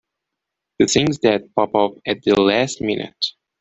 The 0.79 0.87
things 0.87 1.19
that 1.19 1.53
pop 1.53 1.75
up 1.75 1.91
at 2.07 2.23
the 2.23 2.41
last 2.41 2.81
minute! 2.81 3.23